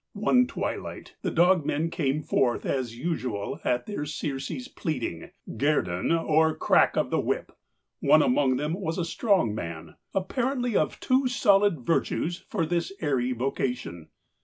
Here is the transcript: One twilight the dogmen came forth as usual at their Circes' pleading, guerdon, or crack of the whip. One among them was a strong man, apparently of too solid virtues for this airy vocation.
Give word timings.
One 0.13 0.47
twilight 0.47 1.13
the 1.21 1.29
dogmen 1.29 1.91
came 1.91 2.23
forth 2.23 2.65
as 2.65 2.97
usual 2.97 3.59
at 3.63 3.85
their 3.85 4.03
Circes' 4.03 4.67
pleading, 4.67 5.29
guerdon, 5.57 6.11
or 6.11 6.55
crack 6.55 6.97
of 6.97 7.11
the 7.11 7.19
whip. 7.19 7.51
One 7.99 8.23
among 8.23 8.57
them 8.57 8.73
was 8.73 8.97
a 8.97 9.05
strong 9.05 9.53
man, 9.53 9.97
apparently 10.15 10.75
of 10.75 10.99
too 10.99 11.27
solid 11.27 11.81
virtues 11.81 12.43
for 12.49 12.65
this 12.65 12.91
airy 12.99 13.31
vocation. 13.31 14.07